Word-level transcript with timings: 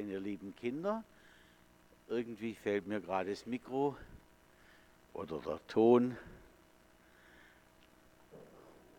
Ihr 0.00 0.20
lieben 0.20 0.54
Kinder, 0.56 1.04
irgendwie 2.08 2.54
fällt 2.54 2.86
mir 2.86 3.00
gerade 3.00 3.30
das 3.30 3.46
Mikro 3.46 3.96
oder 5.12 5.38
der 5.38 5.64
Ton. 5.68 6.16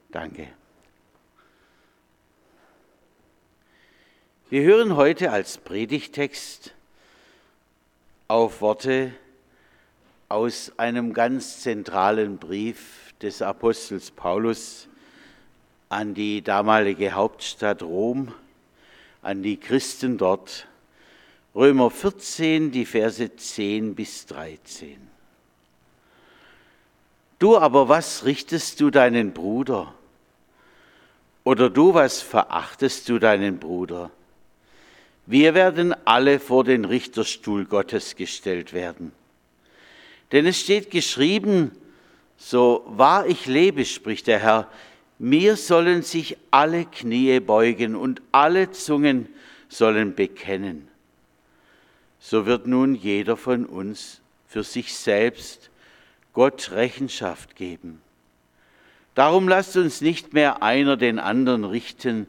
Danke. 0.10 0.48
Wir 4.50 4.64
hören 4.64 4.96
heute 4.96 5.32
als 5.32 5.58
Predigtext 5.58 6.74
auf 8.30 8.62
Worte 8.62 9.12
aus 10.30 10.72
einem 10.78 11.14
ganz 11.14 11.60
zentralen 11.60 12.38
Brief 12.38 13.14
des 13.22 13.42
Apostels 13.42 14.12
Paulus 14.12 14.88
an 15.90 16.14
die 16.14 16.42
damalige 16.42 17.12
Hauptstadt 17.12 17.84
Rom, 17.84 18.34
an 19.22 19.44
die 19.44 19.58
Christen 19.58 20.18
dort 20.18 20.68
Römer 21.56 21.90
14, 21.90 22.72
die 22.72 22.86
Verse 22.86 23.34
10 23.34 23.96
bis 23.96 24.26
13. 24.26 24.98
Du 27.40 27.58
aber, 27.58 27.88
was 27.88 28.26
richtest 28.26 28.82
du 28.82 28.90
deinen 28.90 29.32
Bruder? 29.32 29.94
Oder 31.46 31.70
du, 31.70 31.94
was 31.94 32.22
verachtest 32.22 33.08
du 33.08 33.20
deinen 33.20 33.58
Bruder? 33.58 34.12
Wir 35.28 35.54
werden 35.54 35.96
alle 36.06 36.42
vor 36.42 36.66
den 36.66 36.84
Richterstuhl 36.84 37.64
Gottes 37.66 38.18
gestellt 38.18 38.74
werden. 38.74 39.14
Denn 40.34 40.46
es 40.46 40.60
steht 40.60 40.92
geschrieben, 40.92 41.72
so 42.36 42.84
wahr 42.88 43.28
ich 43.28 43.46
lebe, 43.46 43.86
spricht 43.86 44.28
der 44.28 44.40
Herr, 44.40 44.70
mir 45.20 45.56
sollen 45.56 46.02
sich 46.02 46.36
alle 46.52 46.84
Knie 46.84 47.40
beugen 47.40 47.96
und 47.96 48.22
alle 48.34 48.72
Zungen 48.72 49.30
sollen 49.70 50.16
bekennen 50.16 50.90
so 52.28 52.48
wird 52.48 52.66
nun 52.66 52.96
jeder 52.96 53.38
von 53.38 53.68
uns 53.68 54.20
für 54.48 54.64
sich 54.64 54.96
selbst 54.96 55.70
Gott 56.34 56.72
Rechenschaft 56.72 57.56
geben. 57.56 58.02
Darum 59.14 59.48
lasst 59.48 59.78
uns 59.78 60.02
nicht 60.02 60.34
mehr 60.34 60.64
einer 60.64 60.98
den 60.98 61.20
anderen 61.20 61.64
richten, 61.66 62.26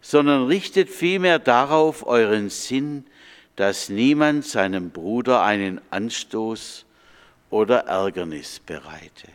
sondern 0.00 0.46
richtet 0.46 0.90
vielmehr 0.90 1.38
darauf 1.38 2.04
euren 2.04 2.50
Sinn, 2.50 3.06
dass 3.54 3.88
niemand 3.88 4.44
seinem 4.44 4.90
Bruder 4.90 5.44
einen 5.44 5.80
Anstoß 5.90 6.84
oder 7.48 7.86
Ärgernis 7.86 8.58
bereite. 8.58 9.28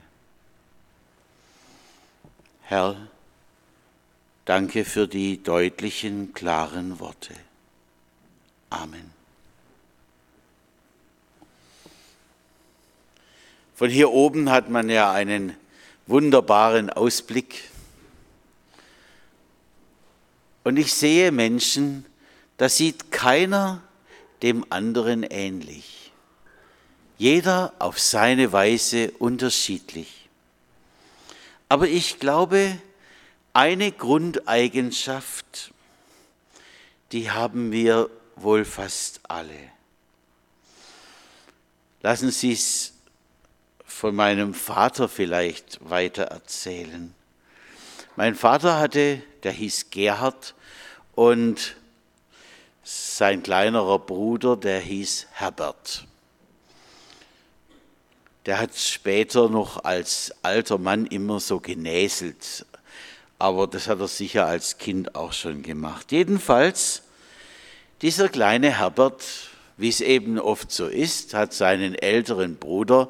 Herr, 2.64 2.98
danke 4.44 4.84
für 4.84 5.08
die 5.08 5.42
deutlichen, 5.42 6.34
klaren 6.34 7.00
Worte. 7.00 7.34
Amen. 8.70 9.21
Von 13.82 13.90
hier 13.90 14.12
oben 14.12 14.52
hat 14.52 14.70
man 14.70 14.92
ja 14.92 15.12
einen 15.12 15.58
wunderbaren 16.06 16.92
Ausblick. 16.92 17.64
Und 20.64 20.78
ich 20.78 20.94
sehe 20.94 21.32
Menschen, 21.32 22.06
da 22.58 22.70
sieht 22.70 23.12
keiner 23.12 23.82
dem 24.44 24.68
anderen 24.70 25.24
ähnlich. 25.24 26.12
Jeder 27.18 27.74
auf 27.80 28.00
seine 28.00 28.54
Weise 28.54 29.14
unterschiedlich. 29.18 30.30
Aber 31.68 31.88
ich 31.88 32.20
glaube, 32.20 32.78
eine 33.52 33.92
Grundeigenschaft, 33.92 35.74
die 37.12 37.32
haben 37.32 37.72
wir 37.72 38.12
wohl 38.36 38.64
fast 38.64 39.22
alle. 39.24 39.58
Lassen 42.04 42.30
Sie 42.30 42.52
es 42.52 42.94
von 44.02 44.16
meinem 44.16 44.56
Vater 44.56 45.08
vielleicht 45.08 45.78
weiter 45.88 46.24
erzählen. 46.24 47.14
Mein 48.16 48.34
Vater 48.34 48.80
hatte, 48.80 49.22
der 49.44 49.52
hieß 49.52 49.92
Gerhard 49.92 50.56
und 51.14 51.76
sein 52.82 53.44
kleinerer 53.44 54.00
Bruder, 54.00 54.58
der 54.58 54.80
hieß 54.80 55.28
Herbert. 55.34 56.08
Der 58.48 58.58
hat 58.58 58.76
später 58.76 59.50
noch 59.50 59.84
als 59.84 60.34
alter 60.42 60.80
Mann 60.80 61.06
immer 61.06 61.40
so 61.40 61.60
genäselt, 61.60 62.66
aber 63.38 63.68
das 63.68 63.88
hat 63.88 64.00
er 64.00 64.08
sicher 64.08 64.48
als 64.48 64.80
Kind 64.80 65.14
auch 65.14 65.32
schon 65.32 65.62
gemacht. 65.62 66.12
Jedenfalls, 66.12 67.04
dieser 68.02 68.30
kleine 68.30 68.80
Herbert, 68.80 69.24
wie 69.78 69.90
es 69.90 70.02
eben 70.02 70.40
oft 70.40 70.72
so 70.72 70.88
ist, 70.88 71.36
hat 71.36 71.54
seinen 71.54 71.94
älteren 71.94 72.56
Bruder 72.56 73.10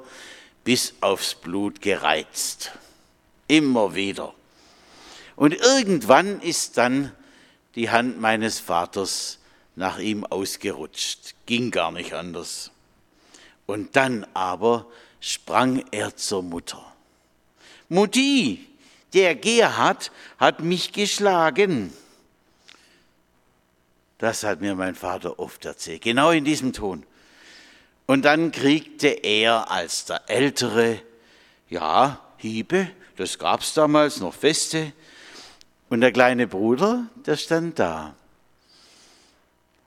bis 0.63 0.93
aufs 1.01 1.35
Blut 1.35 1.81
gereizt. 1.81 2.71
Immer 3.47 3.95
wieder. 3.95 4.33
Und 5.35 5.53
irgendwann 5.53 6.39
ist 6.41 6.77
dann 6.77 7.11
die 7.75 7.89
Hand 7.89 8.19
meines 8.19 8.59
Vaters 8.59 9.39
nach 9.75 9.97
ihm 9.99 10.25
ausgerutscht. 10.25 11.35
Ging 11.45 11.71
gar 11.71 11.91
nicht 11.91 12.13
anders. 12.13 12.71
Und 13.65 13.95
dann 13.95 14.25
aber 14.33 14.85
sprang 15.19 15.83
er 15.91 16.15
zur 16.15 16.43
Mutter. 16.43 16.85
Mutti, 17.89 18.67
der 19.13 19.35
Gerhard 19.35 20.11
hat 20.37 20.61
mich 20.61 20.91
geschlagen. 20.93 21.93
Das 24.17 24.43
hat 24.43 24.61
mir 24.61 24.75
mein 24.75 24.95
Vater 24.95 25.39
oft 25.39 25.65
erzählt, 25.65 26.03
genau 26.03 26.31
in 26.31 26.45
diesem 26.45 26.73
Ton. 26.73 27.03
Und 28.11 28.23
dann 28.23 28.51
kriegte 28.51 29.07
er 29.07 29.71
als 29.71 30.03
der 30.03 30.29
Ältere, 30.29 31.01
ja, 31.69 32.19
Hiebe, 32.35 32.91
das 33.15 33.39
gab 33.39 33.61
es 33.61 33.73
damals 33.73 34.19
noch 34.19 34.33
feste. 34.33 34.91
Und 35.87 36.01
der 36.01 36.11
kleine 36.11 36.45
Bruder, 36.45 37.07
der 37.25 37.37
stand 37.37 37.79
da, 37.79 38.13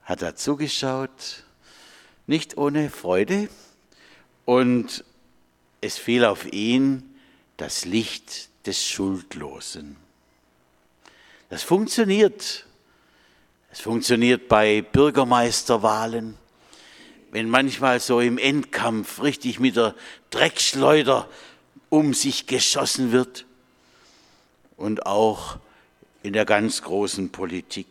hat 0.05 0.23
da 0.23 0.35
zugeschaut, 0.35 1.43
nicht 2.25 2.57
ohne 2.57 2.89
Freude. 2.89 3.47
Und 4.43 5.03
es 5.81 5.99
fiel 5.99 6.25
auf 6.25 6.51
ihn 6.51 7.15
das 7.57 7.85
Licht 7.85 8.49
des 8.65 8.83
Schuldlosen. 8.83 9.97
Das 11.49 11.61
funktioniert. 11.61 12.65
Es 13.71 13.81
funktioniert 13.81 14.47
bei 14.47 14.81
Bürgermeisterwahlen 14.81 16.39
wenn 17.35 17.49
manchmal 17.49 17.99
so 17.99 18.21
im 18.21 18.37
Endkampf 18.37 19.21
richtig 19.21 19.59
mit 19.59 19.75
der 19.75 19.93
Dreckschleuder 20.29 21.27
um 21.89 22.13
sich 22.13 22.47
geschossen 22.47 23.11
wird 23.11 23.45
und 24.77 25.05
auch 25.05 25.57
in 26.23 26.31
der 26.31 26.45
ganz 26.45 26.81
großen 26.81 27.33
Politik. 27.33 27.87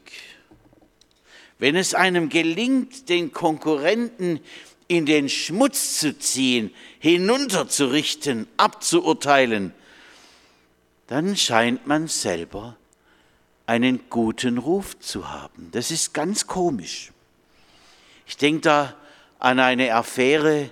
Wenn 1.58 1.76
es 1.76 1.92
einem 1.92 2.30
gelingt, 2.30 3.10
den 3.10 3.34
Konkurrenten 3.34 4.40
in 4.88 5.04
den 5.04 5.28
Schmutz 5.28 5.98
zu 5.98 6.18
ziehen, 6.18 6.74
hinunterzurichten, 6.98 8.48
abzuurteilen, 8.56 9.74
dann 11.06 11.36
scheint 11.36 11.86
man 11.86 12.08
selber 12.08 12.78
einen 13.66 14.08
guten 14.08 14.56
Ruf 14.56 14.98
zu 15.00 15.28
haben. 15.28 15.68
Das 15.72 15.90
ist 15.90 16.14
ganz 16.14 16.46
komisch. 16.46 17.12
Ich 18.26 18.38
denke 18.38 18.62
da 18.62 18.96
an 19.38 19.58
eine 19.60 19.94
Affäre, 19.94 20.70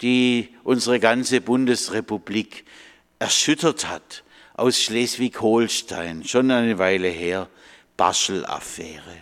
die 0.00 0.48
unsere 0.64 1.00
ganze 1.00 1.40
Bundesrepublik 1.40 2.64
erschüttert 3.18 3.88
hat, 3.88 4.22
aus 4.54 4.80
Schleswig-Holstein, 4.80 6.24
schon 6.24 6.50
eine 6.50 6.78
Weile 6.78 7.08
her, 7.08 7.48
Baschel-Affäre. 7.96 9.16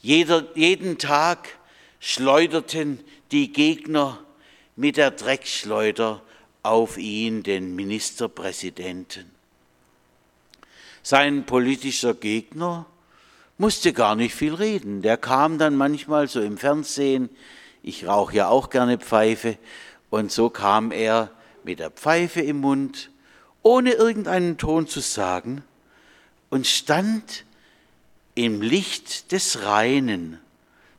jeden 0.00 0.98
Tag 0.98 1.48
schleuderten 2.00 3.00
die 3.30 3.52
Gegner 3.52 4.18
mit 4.76 4.96
der 4.96 5.10
Dreckschleuder 5.10 6.22
auf 6.62 6.98
ihn, 6.98 7.42
den 7.42 7.74
Ministerpräsidenten. 7.74 9.30
Sein 11.02 11.44
politischer 11.46 12.14
Gegner 12.14 12.86
musste 13.58 13.92
gar 13.92 14.14
nicht 14.14 14.34
viel 14.34 14.54
reden. 14.54 15.02
Der 15.02 15.16
kam 15.16 15.58
dann 15.58 15.76
manchmal 15.76 16.28
so 16.28 16.40
im 16.40 16.58
Fernsehen 16.58 17.28
ich 17.82 18.06
rauche 18.06 18.36
ja 18.36 18.48
auch 18.48 18.70
gerne 18.70 18.98
Pfeife. 18.98 19.58
Und 20.10 20.30
so 20.30 20.50
kam 20.50 20.92
er 20.92 21.30
mit 21.64 21.78
der 21.78 21.90
Pfeife 21.90 22.40
im 22.40 22.60
Mund, 22.60 23.10
ohne 23.62 23.92
irgendeinen 23.92 24.58
Ton 24.58 24.86
zu 24.86 25.00
sagen, 25.00 25.64
und 26.50 26.66
stand 26.66 27.44
im 28.34 28.60
Licht 28.60 29.32
des 29.32 29.62
Reinen. 29.62 30.38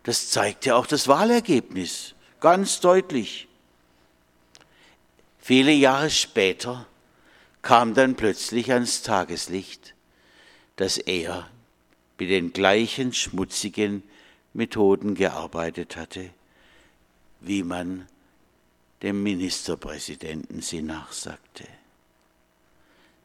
Das 0.03 0.29
zeigte 0.29 0.75
auch 0.75 0.87
das 0.87 1.07
Wahlergebnis 1.07 2.15
ganz 2.39 2.79
deutlich. 2.79 3.47
Viele 5.39 5.71
Jahre 5.71 6.09
später 6.09 6.85
kam 7.61 7.93
dann 7.93 8.15
plötzlich 8.15 8.71
ans 8.71 9.01
Tageslicht, 9.01 9.93
dass 10.75 10.97
er 10.97 11.47
mit 12.17 12.29
den 12.29 12.53
gleichen 12.53 13.13
schmutzigen 13.13 14.03
Methoden 14.53 15.15
gearbeitet 15.15 15.95
hatte, 15.95 16.29
wie 17.43 17.63
man 17.63 18.07
dem 19.01 19.21
Ministerpräsidenten 19.21 20.61
sie 20.61 20.81
nachsagte. 20.81 21.67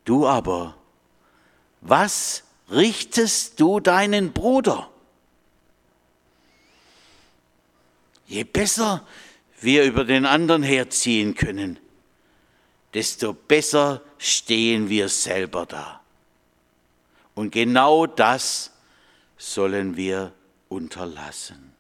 Du 0.04 0.26
aber, 0.26 0.76
was 1.80 2.42
richtest 2.70 3.60
du 3.60 3.78
deinen 3.80 4.32
Bruder? 4.32 4.90
Je 8.26 8.44
besser 8.44 9.06
wir 9.60 9.84
über 9.84 10.04
den 10.04 10.26
anderen 10.26 10.62
herziehen 10.62 11.34
können, 11.34 11.78
desto 12.94 13.32
besser 13.32 14.02
stehen 14.18 14.88
wir 14.88 15.08
selber 15.08 15.64
da. 15.64 16.00
Und 17.34 17.52
genau 17.52 18.06
das 18.06 18.72
sollen 19.36 19.96
wir 19.96 20.32
unterlassen. 20.68 21.72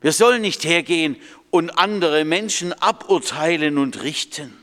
Wir 0.00 0.12
sollen 0.12 0.42
nicht 0.42 0.64
hergehen 0.64 1.16
und 1.50 1.70
andere 1.70 2.24
Menschen 2.24 2.72
aburteilen 2.72 3.76
und 3.78 4.02
richten. 4.02 4.56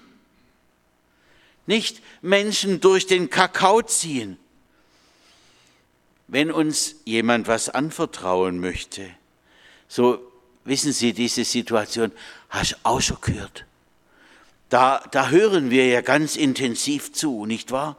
Nicht 1.66 2.02
Menschen 2.22 2.80
durch 2.80 3.08
den 3.08 3.30
Kakao 3.30 3.82
ziehen. 3.82 4.38
Wenn 6.28 6.52
uns 6.52 6.96
jemand 7.06 7.48
was 7.48 7.70
anvertrauen 7.70 8.60
möchte, 8.60 9.10
so 9.88 10.20
wissen 10.66 10.92
Sie 10.92 11.14
diese 11.14 11.46
Situation, 11.46 12.12
hast 12.50 12.74
du 12.74 12.76
auch 12.84 13.02
schon 13.02 13.22
gehört. 13.22 13.66
Da, 14.70 15.04
da 15.12 15.30
hören 15.30 15.70
wir 15.70 15.88
ja 15.88 16.02
ganz 16.02 16.36
intensiv 16.36 17.14
zu, 17.14 17.46
nicht 17.46 17.72
wahr? 17.72 17.96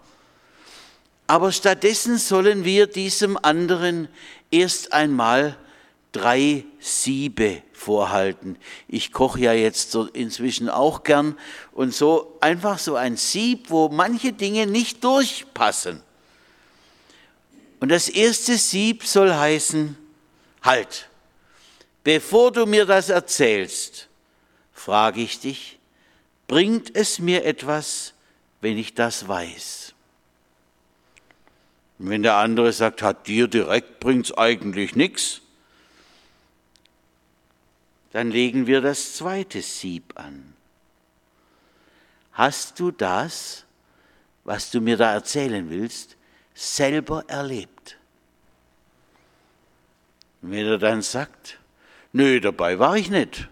Aber 1.27 1.53
stattdessen 1.53 2.19
sollen 2.19 2.65
wir 2.65 2.87
diesem 2.87 3.37
anderen 3.37 4.09
erst 4.51 4.93
einmal 4.93 5.57
drei 6.13 6.65
Siebe 6.81 7.63
vorhalten. 7.73 8.57
Ich 8.89 9.13
koche 9.13 9.41
ja 9.41 9.53
jetzt 9.53 9.91
so 9.91 10.07
inzwischen 10.07 10.69
auch 10.69 11.05
gern 11.05 11.37
und 11.73 11.95
so 11.95 12.37
einfach 12.41 12.79
so 12.79 12.97
ein 12.97 13.17
Sieb, 13.17 13.71
wo 13.71 13.89
manche 13.89 14.33
Dinge 14.33 14.67
nicht 14.67 15.05
durchpassen. 15.05 16.03
Und 17.81 17.91
das 17.91 18.09
erste 18.09 18.57
Sieb 18.57 19.05
soll 19.05 19.33
heißen, 19.33 19.97
halt, 20.63 21.09
bevor 22.03 22.51
du 22.53 22.67
mir 22.67 22.87
das 22.87 23.09
erzählst, 23.09 24.09
frage 24.73 25.21
ich 25.21 25.39
dich, 25.41 25.79
bringt 26.49 26.97
es 26.97 27.19
mir 27.19 27.45
etwas, 27.45 28.15
wenn 28.61 28.77
ich 28.77 28.95
das 28.95 29.29
weiß? 29.29 29.95
Wenn 31.99 32.23
der 32.23 32.37
andere 32.37 32.73
sagt, 32.73 33.03
hat 33.03 33.27
dir 33.27 33.49
direkt 33.49 34.01
bringt's 34.01 34.37
eigentlich 34.37 34.97
nichts, 34.97 35.43
dann 38.13 38.31
legen 38.31 38.67
wir 38.67 38.81
das 38.81 39.15
zweite 39.17 39.63
Sieb 39.63 40.19
an. 40.19 40.55
Hast 42.33 42.79
du 42.81 42.91
das, 42.91 43.65
was 44.45 44.71
du 44.71 44.81
mir 44.81 44.97
da 44.97 45.13
erzählen 45.13 45.69
willst, 45.71 46.17
selber 46.55 47.25
erlebt? 47.29 47.99
Und 50.41 50.53
wenn 50.53 50.67
er 50.67 50.79
dann 50.79 51.03
sagt, 51.03 51.59
nö, 52.13 52.41
dabei 52.41 52.79
war 52.79 52.97
ich 52.97 53.11
nicht, 53.11 53.49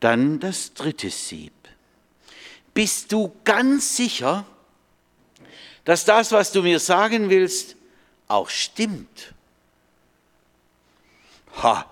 dann 0.00 0.38
das 0.38 0.74
dritte 0.74 1.10
Sieb. 1.10 1.52
Bist 2.72 3.10
du 3.10 3.34
ganz 3.44 3.96
sicher, 3.96 4.46
dass 5.84 6.04
das, 6.04 6.30
was 6.30 6.52
du 6.52 6.62
mir 6.62 6.78
sagen 6.78 7.28
willst, 7.30 7.76
auch 8.28 8.48
stimmt? 8.48 9.34
Ha, 11.62 11.90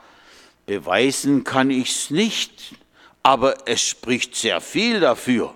beweisen 0.66 1.44
kann 1.44 1.70
ich's 1.70 2.10
nicht, 2.10 2.74
aber 3.22 3.66
es 3.66 3.80
spricht 3.80 4.36
sehr 4.36 4.60
viel 4.60 5.00
dafür. 5.00 5.54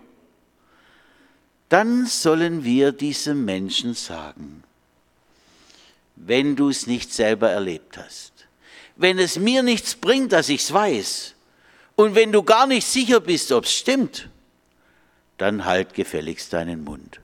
Dann 1.68 2.06
sollen 2.06 2.64
wir 2.64 2.92
diesem 2.92 3.44
Menschen 3.44 3.94
sagen, 3.94 4.64
wenn 6.16 6.56
du 6.56 6.68
es 6.68 6.86
nicht 6.86 7.12
selber 7.12 7.50
erlebt 7.50 7.96
hast, 7.96 8.32
wenn 8.96 9.18
es 9.18 9.38
mir 9.38 9.62
nichts 9.62 9.94
bringt, 9.94 10.32
dass 10.32 10.48
ich's 10.48 10.72
weiß, 10.72 11.34
und 11.96 12.14
wenn 12.14 12.32
du 12.32 12.42
gar 12.42 12.66
nicht 12.66 12.86
sicher 12.86 13.20
bist, 13.20 13.52
ob's 13.52 13.72
stimmt, 13.72 14.30
dann 15.36 15.64
halt 15.64 15.94
gefälligst 15.94 16.52
deinen 16.52 16.82
Mund. 16.82 17.20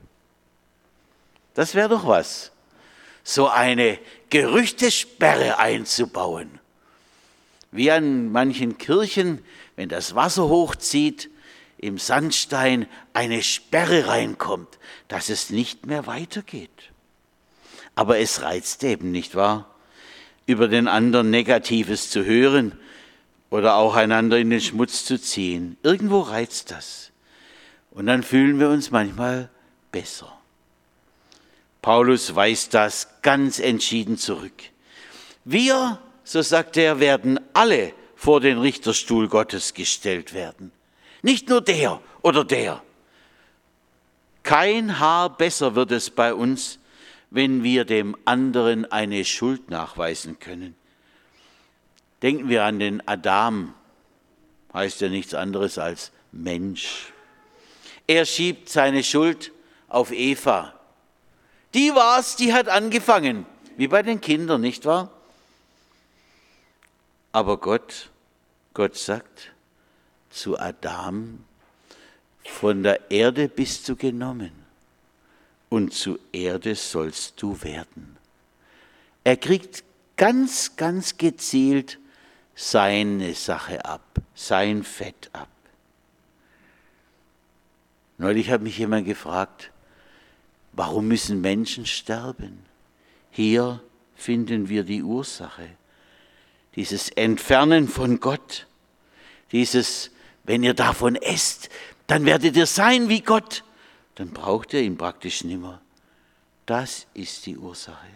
Das 1.55 1.73
wäre 1.73 1.89
doch 1.89 2.05
was, 2.05 2.51
so 3.23 3.47
eine 3.47 3.97
Gerüchtesperre 4.29 5.57
einzubauen. 5.57 6.56
Wie 7.71 7.91
an 7.91 8.31
manchen 8.31 8.77
Kirchen, 8.77 9.39
wenn 9.75 9.89
das 9.89 10.15
Wasser 10.15 10.47
hochzieht, 10.47 11.29
im 11.77 11.97
Sandstein 11.97 12.87
eine 13.13 13.43
Sperre 13.43 14.07
reinkommt, 14.07 14.79
dass 15.07 15.29
es 15.29 15.49
nicht 15.49 15.85
mehr 15.85 16.07
weitergeht. 16.07 16.91
Aber 17.95 18.19
es 18.19 18.41
reizt 18.41 18.83
eben, 18.83 19.11
nicht 19.11 19.35
wahr? 19.35 19.73
Über 20.45 20.67
den 20.67 20.87
anderen 20.87 21.29
Negatives 21.29 22.09
zu 22.09 22.23
hören 22.23 22.77
oder 23.49 23.75
auch 23.75 23.95
einander 23.95 24.37
in 24.37 24.49
den 24.49 24.61
Schmutz 24.61 25.05
zu 25.05 25.19
ziehen. 25.19 25.77
Irgendwo 25.83 26.21
reizt 26.21 26.71
das. 26.71 27.11
Und 27.91 28.05
dann 28.05 28.23
fühlen 28.23 28.59
wir 28.59 28.69
uns 28.69 28.91
manchmal 28.91 29.49
besser. 29.91 30.31
Paulus 31.81 32.35
weist 32.35 32.73
das 32.73 33.07
ganz 33.21 33.59
entschieden 33.59 34.17
zurück. 34.17 34.63
Wir, 35.45 35.99
so 36.31 36.41
sagt 36.41 36.75
er, 36.75 36.99
werden 36.99 37.39
alle 37.53 37.93
vor 38.15 38.41
den 38.41 38.57
Richterstuhl 38.57 39.29
Gottes 39.29 39.73
gestellt 39.73 40.33
werden. 40.33 40.73
Nicht 41.21 41.47
nur 41.47 41.61
der 41.61 42.01
oder 42.21 42.43
der. 42.43 42.81
Kein 44.43 44.99
Haar 44.99 45.29
besser 45.29 45.75
wird 45.75 45.91
es 45.91 46.09
bei 46.09 46.33
uns, 46.33 46.79
wenn 47.29 47.63
wir 47.63 47.85
dem 47.85 48.15
anderen 48.25 48.89
eine 48.91 49.23
Schuld 49.23 49.69
nachweisen 49.69 50.39
können. 50.39 50.75
Denken 52.21 52.49
wir 52.49 52.63
an 52.65 52.79
den 52.79 53.07
Adam, 53.07 53.73
heißt 54.73 55.01
ja 55.01 55.09
nichts 55.09 55.33
anderes 55.33 55.77
als 55.77 56.11
Mensch. 56.31 57.13
Er 58.05 58.25
schiebt 58.25 58.69
seine 58.69 59.03
Schuld 59.03 59.51
auf 59.87 60.11
Eva. 60.11 60.73
Die 61.73 61.93
war's, 61.93 62.35
die 62.35 62.53
hat 62.53 62.67
angefangen, 62.67 63.45
wie 63.77 63.87
bei 63.87 64.01
den 64.03 64.19
Kindern, 64.19 64.61
nicht 64.61 64.85
wahr? 64.85 65.11
Aber 67.37 67.59
Gott, 67.59 68.09
Gott 68.73 68.97
sagt 68.97 69.51
zu 70.31 70.57
Adam, 70.57 71.45
von 72.43 72.81
der 72.81 73.11
Erde 73.11 73.47
bist 73.47 73.87
du 73.87 73.95
genommen 73.95 74.53
und 75.69 75.93
zu 75.93 76.17
Erde 76.31 76.73
sollst 76.73 77.39
du 77.39 77.61
werden. 77.61 78.17
Er 79.23 79.37
kriegt 79.37 79.83
ganz, 80.15 80.77
ganz 80.77 81.15
gezielt 81.19 81.99
seine 82.55 83.35
Sache 83.35 83.85
ab, 83.85 84.19
sein 84.33 84.81
Fett 84.81 85.29
ab. 85.31 85.49
Neulich 88.17 88.49
hat 88.49 88.63
mich 88.63 88.79
jemand 88.79 89.05
gefragt, 89.05 89.69
Warum 90.73 91.07
müssen 91.07 91.41
Menschen 91.41 91.85
sterben? 91.85 92.65
Hier 93.29 93.79
finden 94.15 94.69
wir 94.69 94.83
die 94.83 95.03
Ursache. 95.03 95.69
Dieses 96.77 97.09
Entfernen 97.09 97.89
von 97.89 98.19
Gott, 98.19 98.67
dieses, 99.51 100.11
wenn 100.43 100.63
ihr 100.63 100.75
davon 100.75 101.15
esst, 101.15 101.69
dann 102.05 102.25
werdet 102.25 102.55
ihr 102.55 102.67
sein 102.67 103.09
wie 103.09 103.21
Gott, 103.21 103.63
dann 104.15 104.29
braucht 104.29 104.73
ihr 104.73 104.81
ihn 104.81 104.95
praktisch 104.95 105.43
nimmer. 105.43 105.81
Das 106.67 107.07
ist 107.15 107.47
die 107.47 107.57
Ursache. 107.57 108.07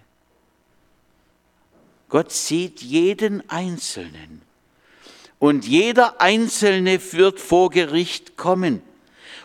Gott 2.08 2.32
sieht 2.32 2.82
jeden 2.82 3.50
Einzelnen 3.50 4.44
und 5.40 5.66
jeder 5.66 6.22
Einzelne 6.22 7.00
wird 7.14 7.40
vor 7.40 7.72
Gericht 7.72 8.38
kommen. 8.38 8.84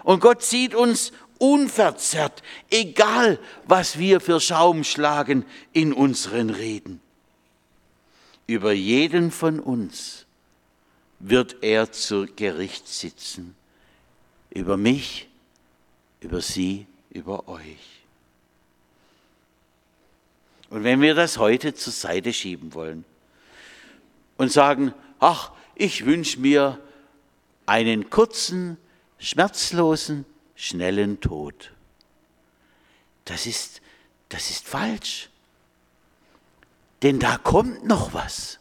Und 0.04 0.20
Gott 0.20 0.42
sieht 0.42 0.74
uns 0.74 1.12
unverzerrt, 1.38 2.42
egal 2.70 3.38
was 3.64 3.98
wir 3.98 4.20
für 4.20 4.40
Schaum 4.40 4.84
schlagen 4.84 5.46
in 5.72 5.94
unseren 5.94 6.50
Reden. 6.50 7.00
Über 8.46 8.72
jeden 8.72 9.30
von 9.30 9.60
uns 9.60 10.26
wird 11.18 11.62
er 11.62 11.90
zu 11.92 12.26
Gericht 12.36 12.86
sitzen. 12.88 13.56
Über 14.50 14.76
mich, 14.76 15.28
über 16.20 16.40
Sie, 16.40 16.86
über 17.10 17.48
euch. 17.48 17.96
Und 20.70 20.84
wenn 20.84 21.00
wir 21.00 21.14
das 21.14 21.38
heute 21.38 21.74
zur 21.74 21.92
Seite 21.92 22.32
schieben 22.32 22.74
wollen 22.74 23.04
und 24.36 24.52
sagen, 24.52 24.92
ach, 25.20 25.52
ich 25.74 26.04
wünsche 26.04 26.40
mir 26.40 26.80
einen 27.66 28.10
kurzen, 28.10 28.76
schmerzlosen, 29.18 30.24
schnellen 30.54 31.20
Tod. 31.20 31.72
Das 33.24 33.46
ist, 33.46 33.82
das 34.28 34.50
ist 34.50 34.66
falsch. 34.66 35.30
Denn 37.02 37.18
da 37.18 37.38
kommt 37.38 37.84
noch 37.84 38.14
was. 38.14 38.58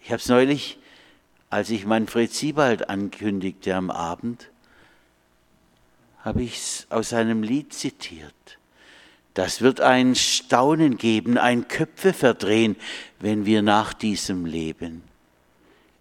Ich 0.00 0.10
habe 0.10 0.20
es 0.20 0.28
neulich, 0.28 0.78
als 1.50 1.70
ich 1.70 1.84
Manfred 1.84 2.32
Siebald 2.32 2.88
ankündigte 2.88 3.74
am 3.74 3.90
Abend, 3.90 4.50
habe 6.24 6.42
ich 6.42 6.56
es 6.56 6.86
aus 6.90 7.12
einem 7.12 7.42
Lied 7.42 7.72
zitiert. 7.72 8.58
Das 9.34 9.60
wird 9.60 9.80
ein 9.80 10.14
Staunen 10.14 10.96
geben, 10.96 11.38
ein 11.38 11.68
Köpfe 11.68 12.12
verdrehen, 12.12 12.76
wenn 13.20 13.46
wir 13.46 13.62
nach 13.62 13.92
diesem 13.92 14.46
Leben 14.46 15.02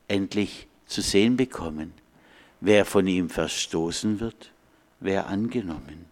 endlich 0.07 0.67
zu 0.85 1.01
sehen 1.01 1.35
bekommen, 1.35 1.93
wer 2.61 2.85
von 2.85 3.07
ihm 3.07 3.29
verstoßen 3.29 4.19
wird, 4.19 4.51
wer 4.99 5.27
angenommen. 5.27 6.05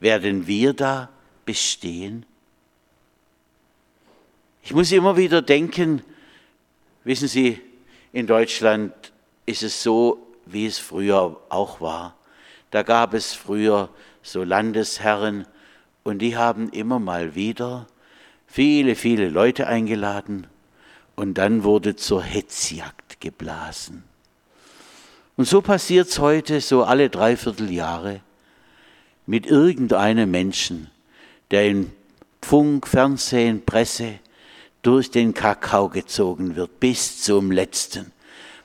Werden 0.00 0.46
wir 0.46 0.72
da 0.72 1.10
bestehen? 1.44 2.24
Ich 4.66 4.74
muss 4.74 4.90
immer 4.90 5.16
wieder 5.16 5.42
denken, 5.42 6.02
wissen 7.04 7.28
Sie, 7.28 7.60
in 8.12 8.26
Deutschland 8.26 8.92
ist 9.46 9.62
es 9.62 9.80
so, 9.80 10.26
wie 10.44 10.66
es 10.66 10.76
früher 10.76 11.40
auch 11.50 11.80
war. 11.80 12.16
Da 12.72 12.82
gab 12.82 13.14
es 13.14 13.32
früher 13.32 13.90
so 14.24 14.42
Landesherren, 14.42 15.46
und 16.02 16.18
die 16.18 16.36
haben 16.36 16.68
immer 16.70 16.98
mal 16.98 17.36
wieder 17.36 17.86
viele, 18.48 18.96
viele 18.96 19.28
Leute 19.28 19.68
eingeladen 19.68 20.48
und 21.14 21.34
dann 21.34 21.62
wurde 21.62 21.94
zur 21.94 22.24
Hetzjagd 22.24 23.20
geblasen. 23.20 24.02
Und 25.36 25.46
so 25.46 25.62
passiert 25.62 26.08
es 26.08 26.18
heute 26.18 26.60
so 26.60 26.82
alle 26.82 27.08
Dreivierteljahre 27.08 28.20
mit 29.26 29.46
irgendeinem 29.46 30.28
Menschen, 30.32 30.90
der 31.52 31.68
in 31.68 31.92
Funk, 32.42 32.88
Fernsehen, 32.88 33.64
Presse 33.64 34.18
durch 34.86 35.10
den 35.10 35.34
Kakao 35.34 35.88
gezogen 35.88 36.54
wird, 36.54 36.78
bis 36.78 37.22
zum 37.22 37.50
letzten. 37.50 38.12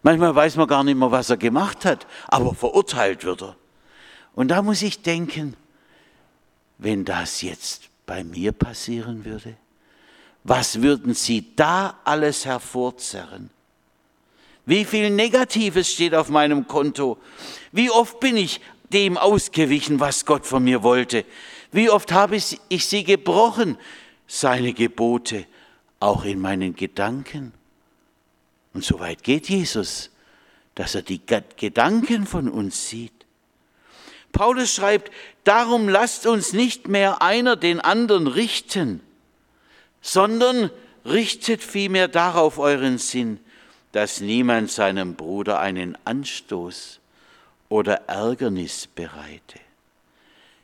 Manchmal 0.04 0.36
weiß 0.36 0.56
man 0.56 0.68
gar 0.68 0.84
nicht 0.84 0.98
mehr, 0.98 1.12
was 1.12 1.30
er 1.30 1.38
gemacht 1.38 1.86
hat, 1.86 2.06
aber 2.28 2.54
verurteilt 2.54 3.24
wird 3.24 3.42
er. 3.42 3.56
Und 4.36 4.50
da 4.50 4.62
muss 4.62 4.82
ich 4.82 5.02
denken, 5.02 5.56
wenn 6.78 7.06
das 7.06 7.42
jetzt 7.42 7.90
bei 8.06 8.24
mir 8.24 8.52
passieren 8.52 9.24
würde? 9.24 9.56
Was 10.44 10.82
würden 10.82 11.14
Sie 11.14 11.56
da 11.56 12.00
alles 12.04 12.46
hervorzerren? 12.46 13.50
Wie 14.66 14.84
viel 14.86 15.10
Negatives 15.10 15.92
steht 15.92 16.14
auf 16.14 16.30
meinem 16.30 16.68
Konto? 16.68 17.18
Wie 17.72 17.90
oft 17.90 18.20
bin 18.20 18.36
ich 18.36 18.60
dem 18.90 19.18
ausgewichen, 19.18 20.00
was 20.00 20.26
Gott 20.26 20.46
von 20.46 20.64
mir 20.64 20.84
wollte? 20.84 21.26
Wie 21.72 21.90
oft 21.90 22.12
habe 22.12 22.36
ich 22.36 22.86
sie 22.86 23.04
gebrochen, 23.04 23.78
seine 24.28 24.74
Gebote, 24.74 25.46
auch 26.02 26.26
in 26.26 26.40
meinen 26.40 26.76
Gedanken? 26.76 27.54
Und 28.74 28.84
so 28.84 29.00
weit 29.00 29.24
geht 29.24 29.50
Jesus, 29.50 30.10
dass 30.76 30.96
er 30.96 31.02
die 31.02 31.22
Gedanken 31.58 32.26
von 32.26 32.50
uns 32.50 32.90
sieht. 32.90 33.14
Paulus 34.32 34.74
schreibt, 34.74 35.12
darum 35.44 35.90
lasst 35.90 36.26
uns 36.26 36.54
nicht 36.54 36.88
mehr 36.88 37.22
einer 37.22 37.56
den 37.56 37.82
anderen 37.82 38.28
richten, 38.28 39.02
sondern 40.02 40.72
richtet 41.06 41.62
vielmehr 41.62 42.08
darauf 42.08 42.58
euren 42.58 42.98
Sinn, 42.98 43.40
dass 43.92 44.22
niemand 44.22 44.72
seinem 44.72 45.16
Bruder 45.16 45.60
einen 45.60 45.98
Anstoß 46.06 47.00
oder 47.68 48.08
Ärgernis 48.08 48.88
bereite. 48.88 49.60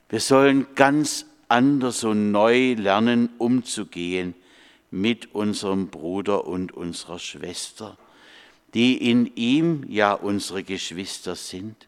Wir 0.10 0.22
sollen 0.22 0.66
ganz 0.76 1.26
anders 1.50 2.06
und 2.06 2.32
neu 2.32 2.74
lernen, 2.74 3.30
umzugehen 3.38 4.34
mit 4.92 5.34
unserem 5.36 5.90
Bruder 5.90 6.46
und 6.46 6.72
unserer 6.72 7.20
Schwester, 7.20 7.98
die 8.74 9.10
in 9.10 9.36
ihm 9.36 9.86
ja 9.90 10.14
unsere 10.14 10.64
Geschwister 10.64 11.36
sind. 11.36 11.88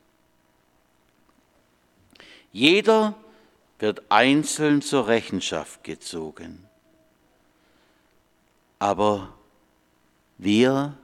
Jeder 2.52 3.16
wird 3.80 4.04
einzeln 4.10 4.82
zur 4.82 5.08
Rechenschaft 5.08 5.84
gezogen. 5.84 6.66
Aber 8.80 9.34
wir 10.38 10.98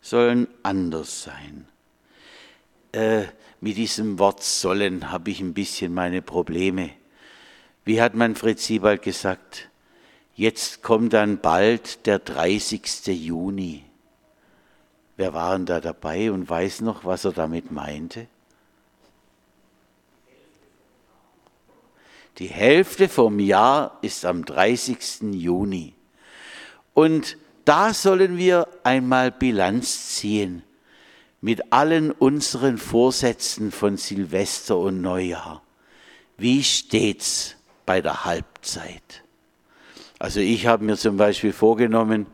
sollen 0.00 0.48
anders 0.62 1.24
sein. 1.24 1.68
Äh, 2.92 3.24
mit 3.60 3.76
diesem 3.76 4.18
Wort 4.18 4.42
sollen 4.42 5.10
habe 5.10 5.30
ich 5.30 5.40
ein 5.40 5.52
bisschen 5.52 5.92
meine 5.92 6.22
Probleme. 6.22 6.90
Wie 7.84 8.00
hat 8.00 8.14
Manfred 8.14 8.58
Siebald 8.58 9.02
gesagt, 9.02 9.67
jetzt 10.38 10.82
kommt 10.84 11.12
dann 11.14 11.40
bald 11.40 12.06
der 12.06 12.20
30. 12.20 13.08
Juni. 13.08 13.84
Wer 15.16 15.34
war 15.34 15.56
denn 15.56 15.66
da 15.66 15.80
dabei 15.80 16.30
und 16.30 16.48
weiß 16.48 16.80
noch, 16.82 17.04
was 17.04 17.24
er 17.24 17.32
damit 17.32 17.72
meinte? 17.72 18.28
Die 22.38 22.46
Hälfte 22.46 23.08
vom 23.08 23.40
Jahr 23.40 23.98
ist 24.00 24.24
am 24.24 24.44
30. 24.44 25.22
Juni. 25.32 25.94
Und 26.94 27.36
da 27.64 27.92
sollen 27.92 28.38
wir 28.38 28.68
einmal 28.84 29.32
Bilanz 29.32 30.14
ziehen 30.14 30.62
mit 31.40 31.72
allen 31.72 32.12
unseren 32.12 32.78
Vorsätzen 32.78 33.72
von 33.72 33.96
Silvester 33.96 34.78
und 34.78 35.00
Neujahr. 35.00 35.62
Wie 36.36 36.62
steht's 36.62 37.56
bei 37.84 38.00
der 38.00 38.24
Halbzeit? 38.24 39.24
Also 40.18 40.40
ich 40.40 40.66
habe 40.66 40.84
mir 40.84 40.96
zum 40.96 41.16
Beispiel 41.16 41.52
vorgenommen, 41.52 42.26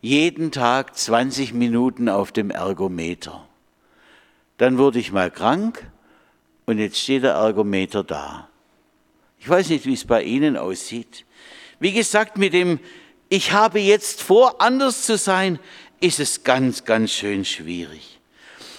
jeden 0.00 0.50
Tag 0.50 0.96
20 0.96 1.52
Minuten 1.52 2.08
auf 2.08 2.32
dem 2.32 2.50
Ergometer. 2.50 3.46
Dann 4.56 4.78
wurde 4.78 4.98
ich 4.98 5.12
mal 5.12 5.30
krank 5.30 5.90
und 6.64 6.78
jetzt 6.78 6.98
steht 6.98 7.24
der 7.24 7.32
Ergometer 7.32 8.02
da. 8.02 8.48
Ich 9.38 9.48
weiß 9.48 9.68
nicht, 9.70 9.86
wie 9.86 9.94
es 9.94 10.06
bei 10.06 10.22
Ihnen 10.22 10.56
aussieht. 10.56 11.24
Wie 11.80 11.92
gesagt, 11.92 12.38
mit 12.38 12.52
dem 12.52 12.78
Ich 13.28 13.52
habe 13.52 13.78
jetzt 13.78 14.22
vor, 14.22 14.60
anders 14.60 15.06
zu 15.06 15.16
sein, 15.16 15.58
ist 16.00 16.18
es 16.18 16.42
ganz, 16.42 16.84
ganz 16.84 17.12
schön 17.12 17.44
schwierig. 17.44 18.18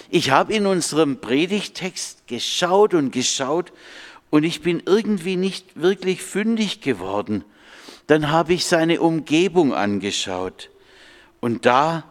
Ich 0.09 0.31
habe 0.31 0.53
in 0.53 0.65
unserem 0.65 1.21
Predigtext 1.21 2.27
geschaut 2.27 2.93
und 2.93 3.11
geschaut 3.11 3.71
und 4.29 4.43
ich 4.43 4.61
bin 4.61 4.83
irgendwie 4.85 5.37
nicht 5.37 5.81
wirklich 5.81 6.21
fündig 6.21 6.81
geworden. 6.81 7.45
Dann 8.11 8.29
habe 8.29 8.51
ich 8.51 8.65
seine 8.65 8.99
Umgebung 8.99 9.73
angeschaut 9.73 10.69
und 11.39 11.65
da 11.65 12.03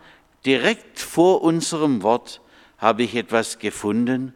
direkt 0.47 0.99
vor 0.99 1.43
unserem 1.43 2.03
Wort 2.03 2.41
habe 2.79 3.03
ich 3.03 3.15
etwas 3.15 3.59
gefunden, 3.59 4.33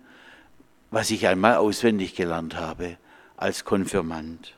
was 0.91 1.11
ich 1.11 1.27
einmal 1.27 1.57
auswendig 1.57 2.17
gelernt 2.17 2.57
habe 2.57 2.99
als 3.39 3.65
Konfirmand. 3.65 4.53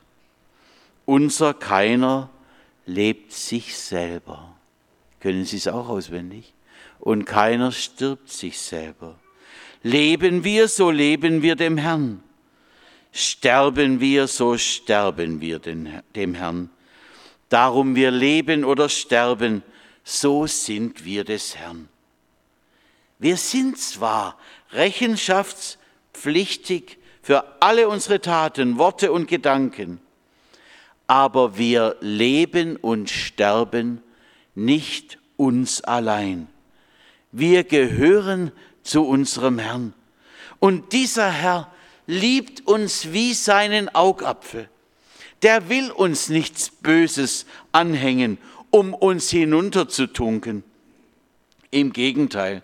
Unser 1.05 1.53
keiner 1.53 2.29
lebt 2.85 3.31
sich 3.31 3.77
selber. 3.77 4.57
Können 5.21 5.45
Sie 5.45 5.55
es 5.55 5.69
auch 5.69 5.87
auswendig? 5.87 6.53
Und 6.99 7.23
keiner 7.23 7.71
stirbt 7.71 8.29
sich 8.29 8.59
selber. 8.59 9.15
Leben 9.81 10.43
wir, 10.43 10.67
so 10.67 10.91
leben 10.91 11.41
wir 11.41 11.55
dem 11.55 11.77
Herrn. 11.77 12.21
Sterben 13.13 14.01
wir, 14.01 14.27
so 14.27 14.57
sterben 14.57 15.39
wir 15.39 15.59
dem 15.59 16.33
Herrn. 16.33 16.69
Darum 17.49 17.95
wir 17.95 18.11
leben 18.11 18.63
oder 18.65 18.89
sterben, 18.89 19.63
so 20.03 20.45
sind 20.47 21.05
wir 21.05 21.23
des 21.23 21.55
Herrn. 21.55 21.87
Wir 23.19 23.37
sind 23.37 23.79
zwar 23.79 24.37
rechenschaftspflichtig 24.71 26.97
für 27.21 27.61
alle 27.61 27.87
unsere 27.89 28.21
Taten, 28.21 28.77
Worte 28.77 29.11
und 29.11 29.27
Gedanken. 29.27 29.99
Aber 31.07 31.57
wir 31.57 31.97
leben 31.99 32.75
und 32.75 33.09
sterben 33.09 34.03
nicht 34.55 35.17
uns 35.37 35.81
allein. 35.81 36.47
Wir 37.31 37.63
gehören 37.63 38.51
zu 38.83 39.03
unserem 39.05 39.57
Herrn. 39.59 39.93
Und 40.59 40.93
dieser 40.93 41.31
Herr 41.31 41.71
liebt 42.07 42.67
uns 42.67 43.13
wie 43.13 43.33
seinen 43.33 43.93
Augapfel. 43.93 44.69
Der 45.43 45.69
will 45.69 45.91
uns 45.91 46.29
nichts 46.29 46.69
Böses 46.69 47.45
anhängen, 47.71 48.37
um 48.71 48.93
uns 48.93 49.29
hinunterzutunken. 49.29 50.63
Im 51.69 51.93
Gegenteil, 51.93 52.63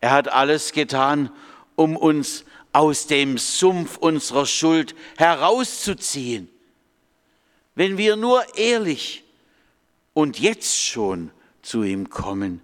er 0.00 0.10
hat 0.10 0.32
alles 0.32 0.72
getan, 0.72 1.30
um 1.76 1.96
uns 1.96 2.44
aus 2.72 3.06
dem 3.06 3.38
Sumpf 3.38 3.98
unserer 3.98 4.46
Schuld 4.46 4.94
herauszuziehen. 5.16 6.48
Wenn 7.74 7.98
wir 7.98 8.16
nur 8.16 8.42
ehrlich 8.56 9.24
und 10.14 10.38
jetzt 10.38 10.78
schon 10.78 11.30
zu 11.62 11.82
ihm 11.82 12.10
kommen 12.10 12.60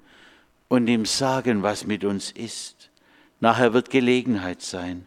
und 0.69 0.87
ihm 0.89 1.07
sagen, 1.07 1.63
was 1.63 1.87
mit 1.87 2.05
uns 2.05 2.31
ist. 2.31 2.91
Nachher 3.41 3.73
wird 3.73 3.91
Gelegenheit 3.91 4.63
sein. 4.63 5.07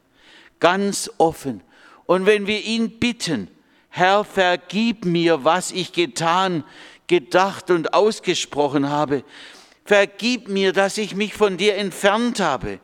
Ganz 0.59 1.11
offen. 1.17 1.61
Und 2.05 2.25
wenn 2.25 2.47
wir 2.47 2.63
ihn 2.63 2.99
bitten, 2.99 3.47
Herr, 3.93 4.23
vergib 4.23 5.03
mir, 5.03 5.43
was 5.43 5.71
ich 5.71 5.91
getan, 5.91 6.63
gedacht 7.07 7.69
und 7.69 7.93
ausgesprochen 7.93 8.89
habe. 8.89 9.25
Vergib 9.83 10.47
mir, 10.47 10.71
dass 10.71 10.97
ich 10.97 11.13
mich 11.13 11.33
von 11.33 11.57
dir 11.57 11.75
entfernt 11.75 12.39
habe. 12.39 12.79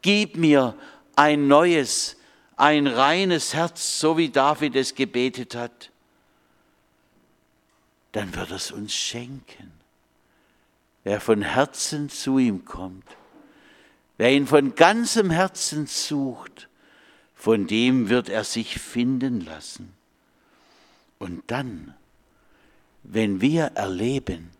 Gib 0.00 0.36
mir 0.36 0.74
ein 1.16 1.48
neues, 1.48 2.16
ein 2.56 2.86
reines 2.86 3.52
Herz, 3.52 4.00
so 4.00 4.16
wie 4.16 4.30
David 4.30 4.74
es 4.74 4.94
gebetet 4.94 5.54
hat. 5.54 5.90
Dann 8.12 8.34
wird 8.34 8.50
es 8.52 8.70
uns 8.70 8.94
schenken. 8.94 9.70
Wer 11.04 11.20
von 11.20 11.42
Herzen 11.42 12.08
zu 12.08 12.38
ihm 12.38 12.64
kommt, 12.64 13.04
wer 14.16 14.32
ihn 14.32 14.46
von 14.46 14.74
ganzem 14.74 15.30
Herzen 15.30 15.86
sucht, 15.86 16.70
von 17.34 17.66
dem 17.66 18.08
wird 18.08 18.30
er 18.30 18.44
sich 18.44 18.80
finden 18.80 19.42
lassen. 19.42 19.92
Und 21.18 21.42
dann, 21.46 21.94
wenn 23.02 23.40
wir 23.40 23.72
erleben, 23.74 24.50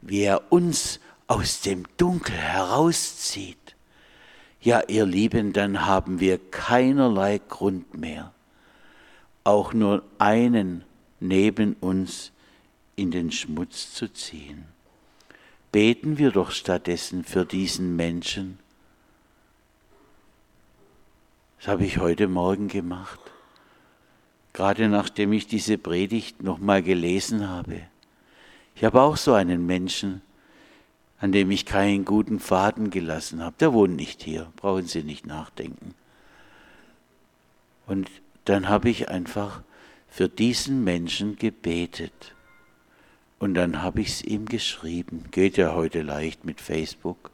wie 0.00 0.22
er 0.22 0.52
uns 0.52 1.00
aus 1.26 1.60
dem 1.60 1.84
Dunkel 1.96 2.34
herauszieht, 2.34 3.76
ja, 4.60 4.82
ihr 4.88 5.06
Lieben, 5.06 5.52
dann 5.52 5.86
haben 5.86 6.18
wir 6.18 6.38
keinerlei 6.50 7.38
Grund 7.38 7.96
mehr, 7.96 8.32
auch 9.44 9.72
nur 9.72 10.02
einen 10.18 10.84
neben 11.20 11.74
uns 11.74 12.32
in 12.96 13.10
den 13.10 13.30
Schmutz 13.30 13.92
zu 13.92 14.12
ziehen. 14.12 14.64
Beten 15.70 16.18
wir 16.18 16.30
doch 16.30 16.50
stattdessen 16.50 17.22
für 17.22 17.44
diesen 17.44 17.94
Menschen. 17.94 18.58
Das 21.58 21.68
habe 21.68 21.84
ich 21.84 21.98
heute 21.98 22.26
Morgen 22.26 22.68
gemacht, 22.68 23.20
gerade 24.56 24.88
nachdem 24.88 25.34
ich 25.34 25.46
diese 25.46 25.76
Predigt 25.76 26.42
nochmal 26.42 26.82
gelesen 26.82 27.46
habe. 27.46 27.82
Ich 28.74 28.84
habe 28.84 29.02
auch 29.02 29.18
so 29.18 29.34
einen 29.34 29.66
Menschen, 29.66 30.22
an 31.20 31.30
dem 31.30 31.50
ich 31.50 31.66
keinen 31.66 32.06
guten 32.06 32.40
Faden 32.40 32.88
gelassen 32.88 33.42
habe. 33.42 33.54
Der 33.60 33.74
wohnt 33.74 33.96
nicht 33.96 34.22
hier, 34.22 34.50
brauchen 34.56 34.86
Sie 34.86 35.02
nicht 35.02 35.26
nachdenken. 35.26 35.94
Und 37.86 38.10
dann 38.46 38.70
habe 38.70 38.88
ich 38.88 39.10
einfach 39.10 39.60
für 40.08 40.30
diesen 40.30 40.84
Menschen 40.84 41.36
gebetet. 41.36 42.34
Und 43.38 43.52
dann 43.52 43.82
habe 43.82 44.00
ich 44.00 44.08
es 44.08 44.22
ihm 44.22 44.46
geschrieben. 44.46 45.24
Geht 45.32 45.58
ja 45.58 45.74
heute 45.74 46.00
leicht 46.00 46.46
mit 46.46 46.62
Facebook. 46.62 47.30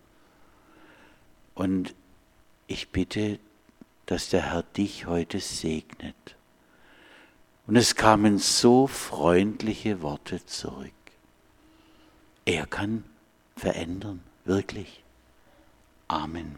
Und 1.54 1.94
ich 2.66 2.88
bitte, 2.88 3.38
dass 4.06 4.28
der 4.28 4.50
Herr 4.52 4.64
dich 4.64 5.06
heute 5.06 5.38
segnet. 5.38 6.34
Und 7.66 7.76
es 7.76 7.94
kamen 7.94 8.38
so 8.38 8.86
freundliche 8.86 10.02
Worte 10.02 10.44
zurück. 10.46 10.90
Er 12.44 12.66
kann 12.66 13.04
verändern, 13.56 14.20
wirklich. 14.44 15.02
Amen. 16.08 16.56